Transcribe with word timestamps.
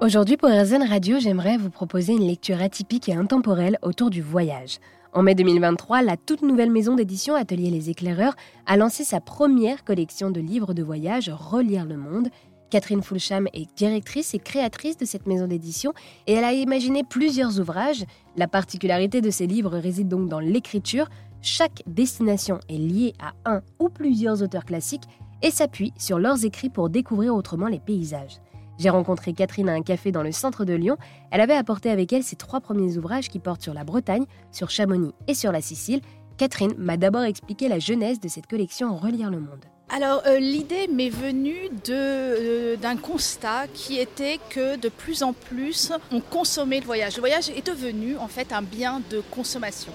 Aujourd'hui 0.00 0.38
pour 0.38 0.48
RZN 0.48 0.82
Radio, 0.88 1.18
j'aimerais 1.18 1.58
vous 1.58 1.68
proposer 1.68 2.14
une 2.14 2.26
lecture 2.26 2.62
atypique 2.62 3.10
et 3.10 3.14
intemporelle 3.14 3.78
autour 3.82 4.08
du 4.08 4.22
voyage. 4.22 4.78
En 5.12 5.22
mai 5.22 5.34
2023, 5.34 6.00
la 6.00 6.16
toute 6.16 6.40
nouvelle 6.40 6.70
maison 6.70 6.94
d'édition 6.94 7.34
Atelier 7.34 7.68
Les 7.68 7.90
Éclaireurs 7.90 8.34
a 8.64 8.78
lancé 8.78 9.04
sa 9.04 9.20
première 9.20 9.84
collection 9.84 10.30
de 10.30 10.40
livres 10.40 10.72
de 10.72 10.82
voyage 10.82 11.28
Relire 11.28 11.84
le 11.84 11.98
monde. 11.98 12.30
Catherine 12.70 13.02
Fulsham 13.02 13.46
est 13.52 13.68
directrice 13.76 14.32
et 14.32 14.38
créatrice 14.38 14.96
de 14.96 15.04
cette 15.04 15.26
maison 15.26 15.46
d'édition 15.46 15.92
et 16.26 16.32
elle 16.32 16.44
a 16.44 16.54
imaginé 16.54 17.04
plusieurs 17.04 17.60
ouvrages. 17.60 18.06
La 18.38 18.48
particularité 18.48 19.20
de 19.20 19.28
ces 19.28 19.46
livres 19.46 19.76
réside 19.76 20.08
donc 20.08 20.30
dans 20.30 20.40
l'écriture. 20.40 21.10
Chaque 21.42 21.82
destination 21.86 22.58
est 22.70 22.78
liée 22.78 23.12
à 23.18 23.34
un 23.44 23.60
ou 23.78 23.90
plusieurs 23.90 24.42
auteurs 24.42 24.64
classiques 24.64 25.08
et 25.42 25.50
s'appuie 25.50 25.92
sur 25.98 26.18
leurs 26.18 26.46
écrits 26.46 26.70
pour 26.70 26.88
découvrir 26.88 27.34
autrement 27.34 27.68
les 27.68 27.80
paysages. 27.80 28.40
J'ai 28.80 28.88
rencontré 28.88 29.34
Catherine 29.34 29.68
à 29.68 29.74
un 29.74 29.82
café 29.82 30.10
dans 30.10 30.22
le 30.22 30.32
centre 30.32 30.64
de 30.64 30.72
Lyon. 30.72 30.96
Elle 31.30 31.42
avait 31.42 31.54
apporté 31.54 31.90
avec 31.90 32.14
elle 32.14 32.22
ses 32.22 32.36
trois 32.36 32.60
premiers 32.60 32.96
ouvrages 32.96 33.28
qui 33.28 33.38
portent 33.38 33.60
sur 33.60 33.74
la 33.74 33.84
Bretagne, 33.84 34.24
sur 34.52 34.70
Chamonix 34.70 35.12
et 35.28 35.34
sur 35.34 35.52
la 35.52 35.60
Sicile. 35.60 36.00
Catherine 36.38 36.72
m'a 36.78 36.96
d'abord 36.96 37.24
expliqué 37.24 37.68
la 37.68 37.78
genèse 37.78 38.20
de 38.20 38.28
cette 38.28 38.46
collection 38.46 38.96
Relire 38.96 39.28
le 39.28 39.38
monde. 39.38 39.66
Alors 39.90 40.22
euh, 40.24 40.38
l'idée 40.38 40.88
m'est 40.88 41.10
venue 41.10 41.68
euh, 41.90 42.76
d'un 42.76 42.96
constat 42.96 43.66
qui 43.74 43.98
était 43.98 44.38
que 44.48 44.78
de 44.78 44.88
plus 44.88 45.22
en 45.22 45.34
plus 45.34 45.92
on 46.10 46.20
consommait 46.20 46.80
le 46.80 46.86
voyage. 46.86 47.16
Le 47.16 47.20
voyage 47.20 47.50
est 47.50 47.66
devenu 47.66 48.16
en 48.16 48.28
fait 48.28 48.50
un 48.50 48.62
bien 48.62 49.02
de 49.10 49.20
consommation. 49.30 49.92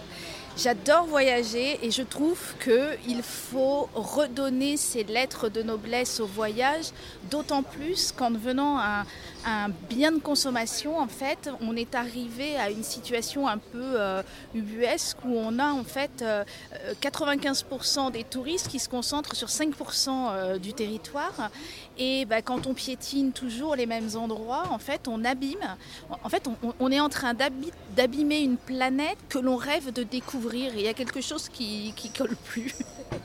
J'adore 0.58 1.06
voyager 1.06 1.80
et 1.86 1.92
je 1.92 2.02
trouve 2.02 2.40
qu'il 2.64 3.22
faut 3.24 3.90
redonner 3.94 4.78
ces 4.78 5.04
lettres 5.04 5.50
de 5.50 5.62
noblesse 5.62 6.22
au 6.22 6.26
voyage, 6.26 6.92
d'autant 7.30 7.62
plus 7.62 8.14
qu'en 8.14 8.32
devenant 8.32 8.80
un, 8.80 9.04
bien 9.90 10.14
de 10.14 10.20
consommation, 10.20 10.98
en 10.98 11.10
fait, 11.10 11.50
on 11.60 11.76
est 11.76 11.94
arrivé 11.94 12.56
à 12.56 12.72
une 12.72 12.84
situation 12.84 13.48
un 13.50 13.58
peu 13.58 13.84
euh, 13.84 14.24
ubuesque 14.56 15.18
où 15.26 15.36
on 15.36 15.60
a 15.60 15.72
en 15.72 15.84
fait 15.84 16.24
95% 17.02 18.12
des 18.12 18.24
touristes 18.24 18.70
qui 18.70 18.80
se 18.80 18.88
concentrent 18.88 19.36
sur 19.36 19.50
5% 19.50 20.58
du 20.58 20.74
territoire. 20.74 21.52
Et 21.98 22.26
bah, 22.26 22.42
quand 22.42 22.66
on 22.66 22.74
piétine 22.74 23.34
toujours 23.34 23.76
les 23.76 23.86
mêmes 23.86 24.10
endroits, 24.16 24.64
en 24.72 24.80
fait, 24.80 25.08
on 25.08 25.24
abîme. 25.24 25.76
En 26.24 26.30
fait, 26.30 26.50
on 26.80 26.92
est 26.92 27.00
en 27.00 27.10
train 27.10 27.34
d'abîmer 27.96 28.40
une 28.40 28.58
planète 28.58 29.18
que 29.30 29.38
l'on 29.38 29.58
rêve 29.58 29.94
de 29.94 30.04
découvrir 30.04 30.45
il 30.54 30.82
y 30.82 30.88
a 30.88 30.94
quelque 30.94 31.22
chose 31.22 31.50
qui, 31.50 31.94
colle 32.18 32.36
plus. 32.36 32.74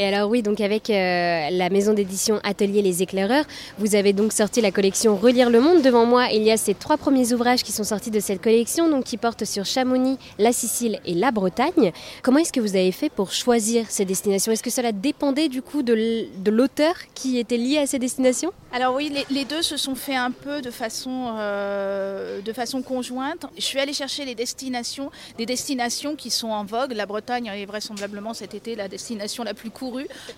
Et 0.00 0.06
alors 0.06 0.28
oui, 0.28 0.42
donc 0.42 0.60
avec 0.60 0.90
euh, 0.90 1.50
la 1.50 1.70
maison 1.70 1.94
d'édition 1.94 2.40
Atelier 2.42 2.82
Les 2.82 3.04
Éclaireurs, 3.04 3.44
vous 3.78 3.94
avez 3.94 4.12
donc 4.12 4.32
sorti 4.32 4.60
la 4.60 4.72
collection 4.72 5.14
Relire 5.14 5.50
le 5.50 5.60
monde. 5.60 5.82
Devant 5.82 6.04
moi, 6.04 6.30
il 6.32 6.42
y 6.42 6.50
a 6.50 6.56
ces 6.56 6.74
trois 6.74 6.96
premiers 6.96 7.32
ouvrages 7.32 7.62
qui 7.62 7.70
sont 7.70 7.84
sortis 7.84 8.10
de 8.10 8.18
cette 8.18 8.42
collection, 8.42 8.88
donc 8.88 9.04
qui 9.04 9.18
portent 9.18 9.44
sur 9.44 9.64
Chamonix, 9.64 10.18
la 10.40 10.52
Sicile 10.52 10.98
et 11.04 11.14
la 11.14 11.30
Bretagne. 11.30 11.92
Comment 12.22 12.38
est-ce 12.38 12.52
que 12.52 12.58
vous 12.58 12.74
avez 12.74 12.90
fait 12.90 13.08
pour 13.08 13.30
choisir 13.30 13.86
ces 13.88 14.04
destinations? 14.04 14.50
Est-ce 14.50 14.64
que 14.64 14.70
cela 14.70 14.90
dépendait 14.90 15.48
du 15.48 15.62
coup 15.62 15.84
de 15.84 16.50
l'auteur 16.50 16.96
qui 17.14 17.38
était 17.38 17.56
lié 17.56 17.78
à 17.78 17.86
ces 17.86 18.00
destinations? 18.00 18.50
Alors 18.72 18.96
oui, 18.96 19.12
les, 19.30 19.44
deux 19.44 19.62
se 19.62 19.76
sont 19.76 19.94
faits 19.94 20.16
un 20.16 20.32
peu 20.32 20.60
de 20.60 20.72
façon, 20.72 21.36
euh, 21.38 22.40
de 22.40 22.52
façon 22.52 22.82
conjointe. 22.82 23.46
Je 23.56 23.62
suis 23.62 23.78
allée 23.78 23.92
chercher 23.92 24.24
les 24.24 24.34
destinations, 24.34 25.12
des 25.38 25.46
destinations 25.46 26.16
qui 26.16 26.30
sont 26.30 26.48
en 26.48 26.64
vogue. 26.64 26.90
La 26.90 27.06
Bretagne 27.06 27.46
est 27.46 27.66
vraisemblablement 27.66 28.34
cet 28.34 28.54
été 28.54 28.74
la 28.74 28.88
destination 28.88 29.44
la 29.44 29.54
plus 29.54 29.70
courte 29.70 29.83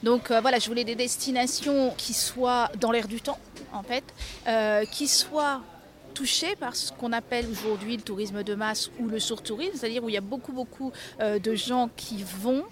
donc 0.02 0.30
euh, 0.30 0.40
voilà, 0.40 0.58
je 0.58 0.68
voulais 0.68 0.84
des 0.84 0.94
destinations 0.94 1.92
qui 1.96 2.14
soient 2.14 2.70
dans 2.80 2.90
l'air 2.90 3.08
du 3.08 3.20
temps, 3.20 3.38
en 3.72 3.82
fait, 3.82 4.04
euh, 4.46 4.84
qui 4.84 5.08
soient 5.08 5.60
touchées 6.14 6.56
par 6.56 6.74
ce 6.74 6.92
qu'on 6.92 7.12
appelle 7.12 7.46
aujourd'hui 7.50 7.96
le 7.96 8.02
tourisme 8.02 8.42
de 8.42 8.54
masse 8.54 8.90
ou 8.98 9.06
le 9.06 9.18
surtourisme, 9.18 9.72
c'est-à-dire 9.76 10.02
où 10.02 10.08
il 10.08 10.14
y 10.14 10.18
a 10.18 10.22
beaucoup 10.22 10.52
beaucoup 10.52 10.90
euh, 11.20 11.38
de 11.38 11.54
gens 11.54 11.90
qui 11.94 12.24
vont 12.40 12.64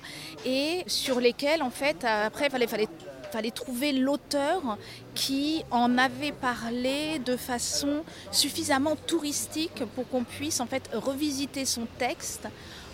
et 0.47 0.83
sur 0.87 1.21
lesquels 1.21 1.63
en 1.63 1.69
fait 1.69 2.05
après 2.05 2.49
fallait 2.49 2.67
fallait 2.67 3.51
trouver 3.51 3.93
l'auteur 3.93 4.79
qui 5.15 5.65
en 5.73 5.99
avait 5.99 6.33
parlé 6.33 7.19
de 7.19 7.37
façon 7.37 8.05
suffisamment 8.31 8.95
touristique 8.95 9.83
pour 9.95 10.09
qu'on 10.09 10.23
puisse 10.23 10.61
en 10.61 10.67
fait 10.67 10.89
revisiter 10.95 11.65
son 11.65 11.87
texte 11.99 12.49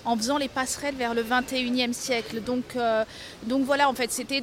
en 0.04 0.16
faisant 0.16 0.38
les 0.38 0.48
passerelles 0.48 0.94
vers 0.94 1.14
le 1.14 1.22
21e 1.22 1.92
siècle. 1.92 2.40
Donc, 2.40 2.76
euh, 2.76 3.04
donc 3.44 3.64
voilà, 3.64 3.88
en 3.88 3.94
fait, 3.94 4.10
c'était 4.10 4.42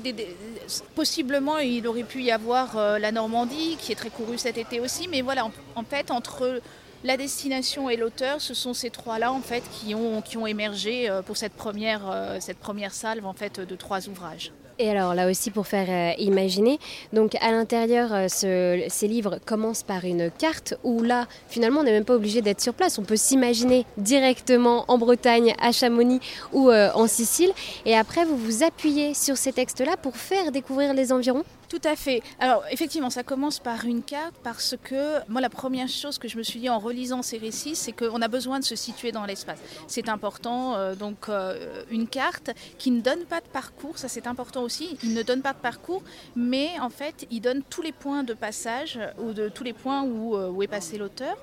possiblement 0.95 1.57
il 1.59 1.87
aurait 1.87 2.03
pu 2.03 2.21
y 2.21 2.31
avoir 2.31 2.77
euh, 2.77 2.99
la 2.99 3.11
Normandie 3.11 3.77
qui 3.79 3.91
est 3.91 3.95
très 3.95 4.09
courue 4.09 4.37
cet 4.37 4.57
été 4.57 4.79
aussi, 4.79 5.07
mais 5.07 5.21
voilà, 5.21 5.45
en, 5.75 5.83
fait, 5.83 6.11
entre 6.11 6.61
la 7.03 7.17
destination 7.17 7.89
et 7.89 7.97
l'auteur, 7.97 8.41
ce 8.41 8.53
sont 8.53 8.73
ces 8.73 8.89
trois-là 8.89 9.31
en 9.31 9.41
fait 9.41 9.63
qui 9.71 9.93
ont, 9.93 10.21
qui 10.21 10.37
ont 10.37 10.47
émergé 10.47 11.09
euh, 11.09 11.21
pour 11.21 11.37
cette 11.37 11.53
première, 11.53 12.35
cette 12.39 12.59
première 12.59 12.93
salve 12.93 13.25
en 13.25 13.33
fait 13.33 13.59
de 13.59 13.75
trois 13.75 14.07
ouvrages. 14.09 14.51
Et 14.79 14.91
alors 14.91 15.15
là 15.15 15.27
aussi 15.27 15.49
pour 15.49 15.65
faire 15.65 15.87
euh, 15.89 16.13
imaginer, 16.19 16.77
donc 17.11 17.33
à 17.41 17.49
l'intérieur, 17.51 18.09
euh, 18.13 18.27
ces 18.29 19.07
livres 19.07 19.39
commencent 19.43 19.81
par 19.81 20.05
une 20.05 20.29
carte 20.29 20.75
où 20.83 21.01
là, 21.01 21.27
finalement, 21.49 21.79
on 21.79 21.83
n'est 21.83 21.91
même 21.91 22.05
pas 22.05 22.13
obligé 22.13 22.41
d'être 22.43 22.61
sur 22.61 22.75
place. 22.75 22.99
On 22.99 23.03
peut 23.03 23.15
s'imaginer 23.15 23.85
directement 23.97 24.85
en 24.87 24.99
Bretagne, 24.99 25.55
à 25.59 25.71
Chamonix 25.71 26.19
ou 26.53 26.69
euh, 26.69 26.91
en 26.93 27.07
Sicile. 27.07 27.51
Et 27.85 27.95
après, 27.95 28.23
vous 28.23 28.37
vous 28.37 28.63
appuyez 28.63 29.15
sur 29.15 29.35
ces 29.35 29.51
textes-là 29.51 29.97
pour 29.97 30.15
faire 30.15 30.51
découvrir 30.51 30.93
les 30.93 31.11
environs 31.11 31.43
tout 31.69 31.81
à 31.83 31.95
fait. 31.95 32.21
Alors 32.39 32.63
effectivement, 32.71 33.09
ça 33.09 33.23
commence 33.23 33.59
par 33.59 33.85
une 33.85 34.03
carte 34.03 34.35
parce 34.43 34.75
que 34.81 35.19
moi, 35.29 35.41
la 35.41 35.49
première 35.49 35.87
chose 35.87 36.17
que 36.17 36.27
je 36.27 36.37
me 36.37 36.43
suis 36.43 36.59
dit 36.59 36.69
en 36.69 36.79
relisant 36.79 37.21
ces 37.21 37.37
récits, 37.37 37.75
c'est 37.75 37.91
qu'on 37.91 38.21
a 38.21 38.27
besoin 38.27 38.59
de 38.59 38.63
se 38.63 38.75
situer 38.75 39.11
dans 39.11 39.25
l'espace. 39.25 39.59
C'est 39.87 40.09
important. 40.09 40.75
Euh, 40.75 40.95
donc 40.95 41.29
euh, 41.29 41.83
une 41.89 42.07
carte 42.07 42.51
qui 42.77 42.91
ne 42.91 43.01
donne 43.01 43.25
pas 43.25 43.41
de 43.41 43.47
parcours, 43.47 43.97
ça 43.97 44.07
c'est 44.07 44.27
important 44.27 44.63
aussi. 44.63 44.97
Il 45.03 45.13
ne 45.13 45.23
donne 45.23 45.41
pas 45.41 45.53
de 45.53 45.59
parcours, 45.59 46.03
mais 46.35 46.69
en 46.79 46.89
fait, 46.89 47.27
il 47.31 47.41
donne 47.41 47.63
tous 47.69 47.81
les 47.81 47.91
points 47.91 48.23
de 48.23 48.33
passage 48.33 48.99
ou 49.19 49.33
de 49.33 49.49
tous 49.49 49.63
les 49.63 49.73
points 49.73 50.03
où, 50.03 50.35
euh, 50.35 50.49
où 50.49 50.63
est 50.63 50.67
passé 50.67 50.97
l'auteur. 50.97 51.37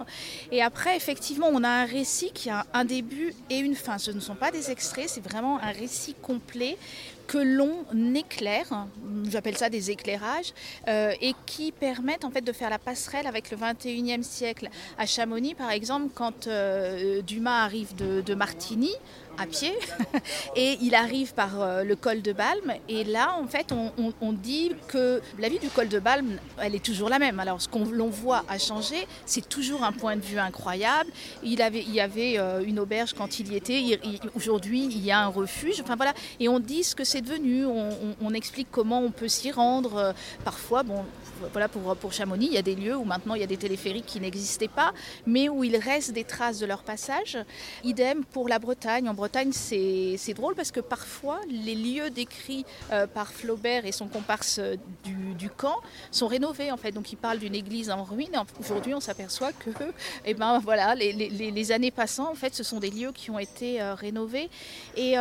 Et 0.51 0.63
après, 0.63 0.97
effectivement, 0.97 1.49
on 1.53 1.63
a 1.65 1.69
un 1.69 1.85
récit 1.85 2.31
qui 2.33 2.51
a 2.51 2.67
un 2.73 2.85
début 2.85 3.35
et 3.51 3.59
une 3.59 3.75
fin. 3.75 3.99
Ce 3.99 4.11
ne 4.11 4.21
sont 4.21 4.35
pas 4.35 4.51
des 4.51 4.71
extraits, 4.71 5.09
c'est 5.09 5.25
vraiment 5.25 5.59
un 5.61 5.73
récit 5.73 6.15
complet 6.23 6.79
que 7.27 7.39
l'on 7.39 7.85
éclaire, 8.15 8.87
j'appelle 9.31 9.57
ça 9.57 9.69
des 9.69 9.91
éclairages, 9.91 10.53
euh, 10.89 11.13
et 11.21 11.35
qui 11.47 11.73
permettent 11.73 12.25
en 12.25 12.31
fait 12.31 12.43
de 12.43 12.53
faire 12.53 12.71
la 12.71 12.79
passerelle 12.79 13.27
avec 13.27 13.51
le 13.51 13.57
21e 13.57 14.23
siècle. 14.23 14.69
À 14.99 15.07
Chamonix, 15.07 15.55
par 15.55 15.71
exemple, 15.71 16.11
quand 16.15 16.47
euh, 16.47 17.23
Dumas 17.23 17.65
arrive 17.65 17.95
de, 17.95 18.21
de 18.21 18.35
Martigny, 18.35 18.93
à 19.39 19.47
pied. 19.47 19.73
Et 20.57 20.79
il 20.81 20.95
arrive 20.95 21.35
par 21.35 21.61
euh, 21.61 21.85
le 21.85 21.97
col 21.97 22.23
de 22.23 22.33
Balme. 22.33 22.75
Et 22.89 23.05
là 23.05 23.37
en 23.39 23.47
fait 23.47 23.73
on, 23.73 24.33
dit 24.33 24.73
que 24.89 25.23
la 25.39 25.49
vie 25.49 25.59
du 25.59 25.69
col 25.69 25.89
de 25.89 25.99
Balme 25.99 26.39
elle 26.59 26.75
est 26.75 26.85
toujours 26.85 27.09
la 27.09 27.19
même. 27.19 27.41
Alors 27.41 27.61
ce 27.61 27.69
qu'on 27.69 27.85
l'on 27.85 28.09
voit 28.09 28.45
a 28.49 28.59
changé 28.59 29.07
c'est 29.27 29.49
toujours 29.49 29.85
un 29.85 29.93
point 29.93 30.17
de 30.17 30.23
vue 30.23 30.39
incroyable. 30.39 31.11
Il, 31.43 31.63
avait, 31.63 31.83
il 31.83 31.95
y 31.95 32.01
avait 32.01 32.39
euh, 32.39 32.65
une 32.65 32.79
auberge 32.79 33.13
quand 33.15 33.39
il 33.39 33.53
y 33.53 33.57
était. 33.57 34.01
Aujourd'hui 34.35 34.85
il 34.85 35.05
y 35.05 35.11
a 35.11 35.21
un 35.21 35.29
refuge. 35.29 35.81
Enfin 35.81 35.97
voilà. 35.97 36.15
Et 36.41 36.49
on 36.49 36.61
dit 36.61 36.85
ce 36.85 36.95
que 36.95 37.05
c'est 37.05 37.23
devenu. 37.23 37.65
On, 37.67 38.35
explique 38.35 38.67
comment 38.73 38.99
on 38.99 39.13
peut 39.13 39.29
s'y 39.29 39.53
rendre 39.53 39.97
euh, 39.97 40.13
parfois 40.45 40.83
bon 40.83 41.05
voilà 41.53 41.69
pour, 41.69 41.97
pour 41.97 42.13
Chamonix 42.13 42.47
il 42.47 42.55
y 42.55 42.59
a 42.59 42.63
des 42.63 42.75
lieux 42.75 42.97
où 42.97 43.05
maintenant 43.05 43.35
il 43.35 43.41
y 43.41 43.45
a 43.45 43.49
des 43.49 43.57
téléphériques 43.57 44.07
qui 44.07 44.21
n'existaient 44.21 44.69
pas 44.69 44.93
mais 45.27 45.49
où 45.49 45.65
il 45.65 45.77
reste 45.77 46.13
des 46.13 46.25
traces 46.25 46.59
de 46.59 46.67
leur 46.67 46.83
passage 46.83 47.39
idem 47.85 48.25
pour 48.25 48.49
la 48.49 48.59
Bretagne 48.59 49.09
en 49.09 49.15
Bretagne, 49.15 49.53
c'est 49.53 50.35
drôle 50.35 50.55
parce 50.55 50.71
que 50.71 50.81
parfois, 50.81 51.41
les 51.49 51.75
lieux 51.75 52.11
décrits 52.11 52.65
euh, 52.93 53.07
par 53.07 53.33
Flaubert 53.33 53.87
et 53.87 53.93
son 53.93 54.09
comparse 54.09 54.59
euh, 54.59 54.77
du, 55.05 55.51
camp 55.51 55.81
sont 56.11 56.27
rénovés, 56.27 56.71
en 56.71 56.77
fait. 56.77 56.93
Donc, 56.93 57.13
il 57.13 57.17
parle 57.17 57.39
d'une 57.39 57.55
église 57.55 57.91
en 57.91 58.05
ruine. 58.05 58.37
Aujourd'hui, 58.61 58.95
on 58.95 59.01
s'aperçoit 59.01 59.53
que, 59.53 59.71
eh 60.25 60.35
ben, 60.35 60.59
voilà, 60.59 60.95
les, 60.95 61.73
années 61.73 61.91
passant, 61.91 62.31
en 62.31 62.35
fait, 62.35 62.55
ce 62.55 62.63
sont 62.63 62.81
des 62.81 62.91
lieux 62.91 63.13
qui 63.13 63.31
ont 63.31 63.39
été 63.39 63.81
euh, 63.81 63.95
rénovés. 63.95 64.49
Et 64.97 65.17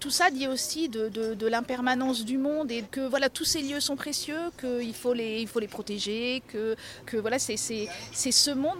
tout 0.00 0.10
ça 0.10 0.30
dit 0.30 0.46
aussi 0.46 0.88
de, 0.88 1.46
l'impermanence 1.46 2.24
du 2.24 2.38
monde 2.38 2.70
et 2.70 2.82
que 2.82 3.00
voilà 3.00 3.28
tous 3.28 3.44
ces 3.44 3.62
lieux 3.62 3.80
sont 3.80 3.96
précieux, 3.96 4.50
qu'il 4.60 4.94
faut 4.94 5.14
les, 5.14 5.46
faut 5.46 5.60
les 5.60 5.68
protéger, 5.68 6.42
que, 6.48 6.76
que 7.06 7.16
voilà 7.16 7.38
c'est 7.38 7.56
ce 7.56 8.50
monde 8.50 8.78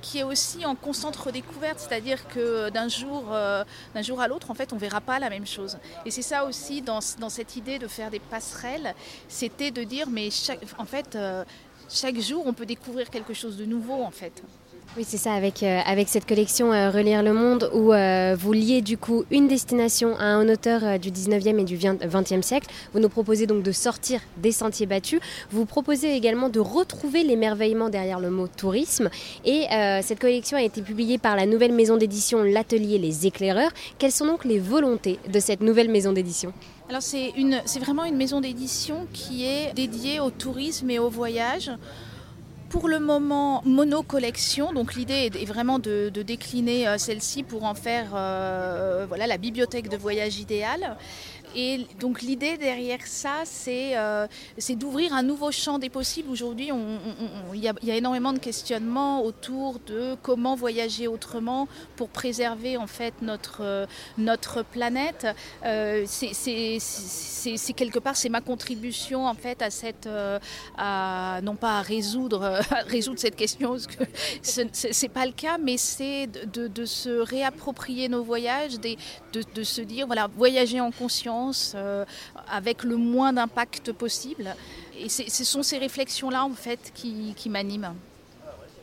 qui 0.00 0.18
est 0.18 0.22
aussi 0.22 0.64
en 0.64 0.74
constante 0.74 1.16
redécouverte, 1.16 1.78
c'est-à-dire 1.78 2.26
que 2.28 2.70
d'un 2.70 2.88
jour, 2.88 3.32
euh, 3.32 3.64
d'un 3.94 4.02
jour 4.02 4.20
à 4.20 4.28
l'autre, 4.28 4.50
en 4.50 4.54
fait, 4.54 4.72
on 4.72 4.76
verra 4.76 5.00
pas 5.00 5.18
la 5.18 5.28
même 5.28 5.46
chose. 5.46 5.76
Et 6.06 6.10
c'est 6.10 6.22
ça 6.22 6.44
aussi 6.44 6.80
dans, 6.82 7.00
dans, 7.18 7.28
cette 7.28 7.56
idée 7.56 7.78
de 7.78 7.86
faire 7.86 8.10
des 8.10 8.18
passerelles, 8.18 8.94
c'était 9.28 9.70
de 9.70 9.82
dire, 9.82 10.08
mais 10.08 10.30
en 10.78 10.86
fait, 10.86 11.16
euh, 11.16 11.44
chaque 11.88 12.18
jour, 12.18 12.46
on 12.46 12.52
peut 12.52 12.66
découvrir 12.66 13.10
quelque 13.10 13.34
chose 13.34 13.56
de 13.56 13.64
nouveau, 13.64 14.02
en 14.02 14.10
fait. 14.10 14.42
Oui, 14.96 15.04
c'est 15.06 15.18
ça, 15.18 15.34
avec, 15.34 15.62
euh, 15.62 15.80
cette 16.08 16.26
collection 16.26 16.72
euh, 16.72 16.90
Relire 16.90 17.22
le 17.22 17.32
Monde, 17.32 17.70
où 17.72 17.92
euh, 17.92 18.34
vous 18.36 18.52
liez 18.52 18.82
du 18.82 18.98
coup 18.98 19.24
une 19.30 19.46
destination 19.46 20.16
à 20.16 20.24
un 20.24 20.48
auteur 20.48 20.98
du 20.98 21.12
19e 21.12 21.60
et 21.60 21.64
du 21.64 21.78
20e 21.78 22.42
siècle. 22.42 22.66
Vous 22.92 22.98
nous 22.98 23.08
proposez 23.08 23.46
donc 23.46 23.62
de 23.62 23.70
sortir 23.70 24.20
des 24.38 24.50
sentiers 24.50 24.86
battus. 24.86 25.20
Vous 25.52 25.64
proposez 25.64 26.16
également 26.16 26.48
de 26.48 26.58
retrouver 26.58 27.22
l'émerveillement 27.22 27.88
derrière 27.88 28.18
le 28.18 28.30
mot 28.30 28.48
tourisme. 28.48 29.10
Et 29.44 29.66
cette 30.02 30.18
collection 30.18 30.58
a 30.58 30.62
été 30.62 30.82
publiée 30.82 31.18
par 31.18 31.36
la 31.36 31.46
nouvelle 31.46 31.72
maison 31.72 31.96
d'édition 31.96 32.42
L'Atelier 32.42 32.98
Les 32.98 33.28
Éclaireurs. 33.28 33.70
Quelles 33.98 34.10
sont 34.10 34.26
donc 34.26 34.44
les 34.44 34.58
volontés 34.58 35.20
de 35.32 35.38
cette 35.38 35.60
nouvelle 35.60 35.88
maison 35.88 36.12
d'édition? 36.12 36.52
Alors 36.88 37.02
c'est 37.02 37.32
vraiment 37.78 38.04
une 38.04 38.16
maison 38.16 38.40
d'édition 38.40 39.06
qui 39.12 39.44
est 39.46 39.72
dédiée 39.72 40.18
au 40.18 40.30
tourisme 40.30 40.90
et 40.90 40.98
au 40.98 41.08
voyage 41.08 41.70
pour 42.70 42.88
le 42.88 43.00
moment 43.00 43.60
mono-collection. 43.66 44.72
Donc 44.72 44.94
l'idée 44.94 45.30
est 45.34 45.44
vraiment 45.44 45.78
de, 45.78 46.08
décliner 46.08 46.88
euh, 46.88 46.96
celle-ci 46.96 47.42
pour 47.42 47.64
en 47.64 47.74
faire 47.74 48.12
euh, 48.14 49.04
voilà, 49.08 49.26
la 49.26 49.36
bibliothèque 49.36 49.88
de 49.88 49.96
voyage 49.96 50.38
idéale. 50.38 50.96
Et 51.54 51.86
donc 51.98 52.22
l'idée 52.22 52.56
derrière 52.56 53.06
ça, 53.06 53.42
c'est 53.44 53.96
euh, 53.96 54.26
d'ouvrir 54.70 55.12
un 55.12 55.22
nouveau 55.22 55.50
champ 55.50 55.78
des 55.78 55.90
possibles. 55.90 56.30
Aujourd'hui, 56.30 56.70
il 57.54 57.60
y, 57.60 57.68
a 57.90 57.96
énormément 57.96 58.32
de 58.32 58.38
questionnements 58.38 59.24
autour 59.24 59.80
de 59.86 60.16
comment 60.22 60.54
voyager 60.54 61.08
autrement 61.08 61.66
pour 61.96 62.08
préserver 62.08 62.76
en 62.76 62.86
fait 62.86 63.14
notre, 63.22 63.62
euh, 63.62 63.86
notre 64.16 64.62
planète. 64.62 65.26
Euh, 65.64 66.04
c'est 66.06 67.72
quelque 67.74 67.98
part, 67.98 68.16
c'est 68.16 68.28
ma 68.28 68.40
contribution 68.40 69.26
en 69.26 69.34
fait 69.34 69.62
à 69.62 69.70
cette, 69.70 70.06
non 70.06 71.56
pas 71.56 71.78
à 71.78 71.82
résoudre, 71.82 72.60
à 72.70 72.82
résoudre 72.86 73.18
cette 73.18 73.36
question, 73.36 73.70
parce 73.70 73.86
que 73.86 74.04
c'est 74.42 75.08
pas 75.08 75.26
le 75.26 75.32
cas, 75.32 75.58
mais 75.58 75.76
c'est 75.76 76.26
de, 76.26 76.68
de, 76.68 76.84
se 76.84 77.10
réapproprier 77.10 78.08
nos 78.08 78.22
voyages, 78.22 78.78
de, 78.80 78.96
de 79.54 79.62
se 79.62 79.80
dire 79.80 80.06
voilà, 80.06 80.28
voyager 80.36 80.80
en 80.80 80.90
conscience 80.90 81.39
euh, 81.74 82.04
avec 82.50 82.84
le 82.84 82.96
moins 82.96 83.32
d'impact 83.32 83.92
possible. 83.92 84.54
Et 84.98 85.08
ce 85.08 85.44
sont 85.44 85.62
ces 85.62 85.78
réflexions-là 85.78 86.44
en 86.44 86.54
fait 86.54 86.92
qui, 86.94 87.34
m'animent. 87.48 87.94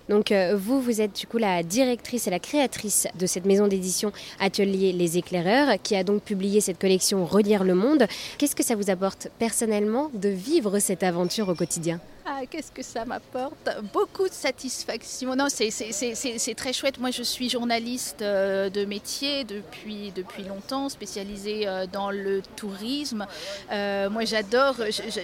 Donc 0.09 0.31
euh, 0.31 0.55
vous, 0.55 0.81
vous 0.81 1.01
êtes 1.01 1.19
du 1.19 1.27
coup 1.27 1.37
la 1.37 1.63
directrice 1.63 2.27
et 2.27 2.29
la 2.29 2.39
créatrice 2.39 3.07
de 3.19 3.25
cette 3.25 3.45
maison 3.45 3.67
d'édition 3.67 4.11
Atelier 4.39 4.93
Les 4.93 5.17
Éclaireurs, 5.17 5.75
qui 5.83 5.95
a 5.95 6.03
donc 6.03 6.23
publié 6.23 6.61
cette 6.61 6.79
collection 6.79 7.25
Relire 7.25 7.63
le 7.63 7.75
Monde. 7.75 8.07
Qu'est-ce 8.37 8.55
que 8.55 8.63
ça 8.63 8.75
vous 8.75 8.89
apporte 8.89 9.27
personnellement 9.37 10.09
de 10.13 10.29
vivre 10.29 10.79
cette 10.79 11.03
aventure 11.03 11.49
au 11.49 11.55
quotidien? 11.55 11.99
Ah, 12.29 12.41
qu'est-ce 12.45 12.73
que 12.73 12.83
ça 12.83 13.05
m'apporte? 13.05 13.69
Beaucoup 13.93 14.27
de 14.27 14.33
satisfaction. 14.33 15.33
Non, 15.33 15.47
c'est 15.47 16.55
très 16.57 16.73
chouette. 16.73 16.99
Moi, 16.99 17.09
je 17.11 17.23
suis 17.23 17.49
journaliste 17.49 18.21
euh, 18.21 18.69
de 18.69 18.83
métier 18.83 19.45
depuis, 19.45 20.11
depuis 20.13 20.43
longtemps, 20.43 20.89
spécialisée 20.89 21.69
euh, 21.69 21.85
dans 21.87 22.11
le 22.11 22.41
tourisme. 22.57 23.25
Euh, 23.71 24.09
moi, 24.09 24.25
j'adore 24.25 24.75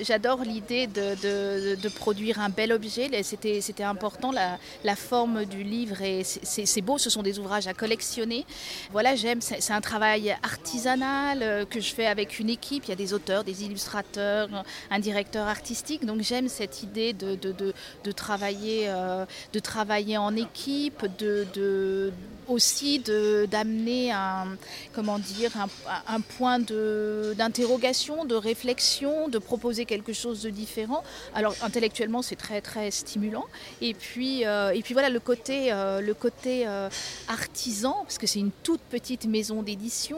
j'adore 0.01 0.43
l'idée 0.43 0.87
de, 0.87 1.75
de, 1.75 1.89
produire 1.89 2.39
un 2.39 2.47
bel 2.47 2.71
objet. 2.71 3.09
C'était 3.21 3.83
important, 3.83 4.31
la, 4.31 4.57
la, 4.85 4.95
forme 4.95 5.43
du 5.43 5.63
livre. 5.63 6.01
Et 6.01 6.23
c'est 6.23 6.81
beau, 6.81 6.97
ce 6.97 7.09
sont 7.09 7.21
des 7.21 7.37
ouvrages 7.37 7.67
à 7.67 7.73
collectionner. 7.73 8.45
Voilà, 8.93 9.15
j'aime. 9.15 9.41
C'est 9.41 9.73
un 9.73 9.81
travail 9.81 10.37
artisanal 10.41 11.67
que 11.69 11.81
je 11.81 11.93
fais 11.93 12.05
avec 12.05 12.39
une 12.39 12.49
équipe. 12.49 12.85
Il 12.85 12.89
y 12.91 12.93
a 12.93 12.95
des 12.95 13.13
auteurs, 13.13 13.43
des 13.43 13.65
illustrateurs, 13.65 14.47
un 14.89 14.99
directeur 14.99 15.47
artistique. 15.47 16.05
Donc, 16.05 16.21
j'aime 16.21 16.47
cette 16.47 16.81
idée 16.81 16.92
de, 16.93 17.35
de, 18.03 18.11
travailler, 18.11 18.85
euh, 18.87 19.25
de 19.51 19.59
travailler 19.59 20.17
en 20.17 20.35
équipe, 20.35 21.05
de, 21.17 22.11
aussi 22.47 22.99
d'amener 22.99 24.11
un, 24.11 24.57
comment 24.93 25.19
dire, 25.19 25.51
un, 26.07 26.21
point 26.21 26.59
d'interrogation, 26.59 28.25
de, 28.25 28.35
réflexion, 28.35 29.27
de 29.27 29.37
proposer 29.39 29.85
quelque 29.85 30.13
chose 30.13 30.41
de 30.41 30.49
différent. 30.49 31.03
Alors 31.33 31.55
intellectuellement 31.61 32.21
c'est 32.21 32.35
très 32.35 32.61
très 32.61 32.91
stimulant. 32.91 33.45
Et 33.81 33.93
puis, 33.93 34.45
euh, 34.45 34.71
et 34.71 34.81
puis 34.81 34.93
voilà 34.93 35.09
le 35.09 35.19
côté, 35.19 35.71
euh, 35.71 36.01
le 36.01 36.13
côté 36.13 36.67
artisan, 37.27 38.03
parce 38.03 38.17
que 38.17 38.27
c'est 38.27 38.39
une 38.39 38.51
toute 38.63 38.81
petite 38.81 39.25
maison 39.25 39.63
d'édition, 39.63 40.17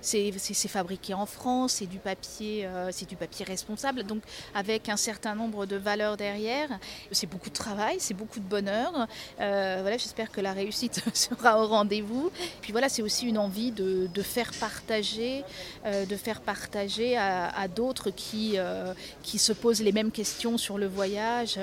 c'est 0.00 0.32
fabriqué 0.68 1.14
en 1.14 1.26
France, 1.26 1.74
c'est 1.74 1.86
du 1.86 1.98
papier, 1.98 2.68
c'est 2.90 3.08
du 3.08 3.16
papier 3.16 3.44
responsable, 3.44 4.04
donc 4.04 4.22
avec 4.54 4.88
un 4.88 4.96
certain 4.96 5.34
nombre 5.34 5.66
de 5.66 5.76
valeurs 5.84 6.16
derrière. 6.16 6.68
C'est 7.12 7.28
beaucoup 7.28 7.50
de 7.50 7.54
travail, 7.54 7.96
c'est 8.00 8.14
beaucoup 8.14 8.40
de 8.40 8.44
bonheur. 8.44 9.06
Euh, 9.40 9.78
voilà, 9.82 9.96
j'espère 9.96 10.32
que 10.32 10.40
la 10.40 10.52
réussite 10.52 11.00
sera 11.14 11.62
au 11.62 11.66
rendez-vous. 11.68 12.30
Puis 12.60 12.72
voilà, 12.72 12.88
c'est 12.88 13.02
aussi 13.02 13.26
une 13.26 13.38
envie 13.38 13.70
de, 13.70 14.08
faire 14.22 14.50
partager, 14.58 15.44
euh, 15.86 16.06
de 16.06 16.16
faire 16.16 16.40
partager 16.40 17.16
à, 17.16 17.68
d'autres 17.68 18.10
qui, 18.10 18.54
euh, 18.56 18.92
qui 19.22 19.38
se 19.38 19.52
posent 19.52 19.82
les 19.82 19.92
mêmes 19.92 20.10
questions 20.10 20.58
sur 20.58 20.78
le 20.78 20.86
voyage, 20.86 21.58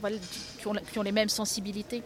voilà, 0.00 0.16
qui 0.90 0.98
ont 0.98 1.02
les 1.02 1.12
mêmes 1.12 1.28
sensibilités. 1.28 2.02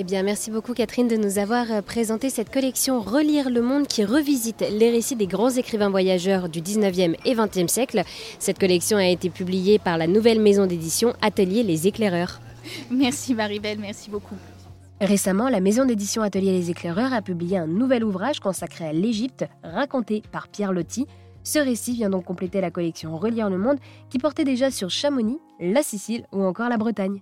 Eh 0.00 0.04
bien, 0.04 0.22
merci 0.22 0.52
beaucoup 0.52 0.74
Catherine 0.74 1.08
de 1.08 1.16
nous 1.16 1.38
avoir 1.40 1.72
euh, 1.72 1.82
présenté 1.82 2.30
cette 2.30 2.52
collection 2.52 3.00
Relire 3.00 3.50
le 3.50 3.62
monde 3.62 3.88
qui 3.88 4.04
revisite 4.04 4.64
les 4.70 4.92
récits 4.92 5.16
des 5.16 5.26
grands 5.26 5.50
écrivains 5.50 5.90
voyageurs 5.90 6.48
du 6.48 6.60
19e 6.60 7.16
et 7.24 7.34
20e 7.34 7.66
siècle. 7.66 8.04
Cette 8.38 8.60
collection 8.60 8.96
a 8.96 9.06
été 9.06 9.28
publiée 9.28 9.80
par 9.80 9.98
la 9.98 10.06
nouvelle 10.06 10.40
maison 10.40 10.66
d'édition 10.66 11.14
Atelier 11.20 11.64
Les 11.64 11.88
Éclaireurs. 11.88 12.40
Merci 12.92 13.34
Maribel, 13.34 13.80
merci 13.80 14.08
beaucoup. 14.08 14.36
Récemment, 15.00 15.48
la 15.48 15.58
maison 15.58 15.84
d'édition 15.84 16.22
Atelier 16.22 16.52
Les 16.52 16.70
Éclaireurs 16.70 17.12
a 17.12 17.20
publié 17.20 17.58
un 17.58 17.66
nouvel 17.66 18.04
ouvrage 18.04 18.38
consacré 18.38 18.86
à 18.86 18.92
l'Égypte, 18.92 19.46
raconté 19.64 20.22
par 20.30 20.46
Pierre 20.46 20.72
Lotti. 20.72 21.08
Ce 21.42 21.58
récit 21.58 21.94
vient 21.94 22.10
donc 22.10 22.24
compléter 22.24 22.60
la 22.60 22.70
collection 22.70 23.16
Relire 23.16 23.50
le 23.50 23.58
monde 23.58 23.78
qui 24.10 24.18
portait 24.18 24.44
déjà 24.44 24.70
sur 24.70 24.90
Chamonix, 24.90 25.40
la 25.58 25.82
Sicile 25.82 26.24
ou 26.30 26.44
encore 26.44 26.68
la 26.68 26.76
Bretagne. 26.76 27.20